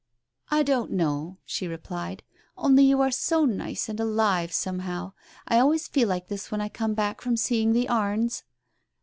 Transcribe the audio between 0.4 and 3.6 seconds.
"I don't know!" she replied, "only you are so